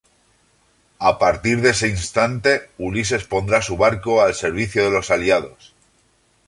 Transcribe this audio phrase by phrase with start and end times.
[0.99, 5.75] A partir de ese instante Ulises pondrá su barco al servicio de los aliados.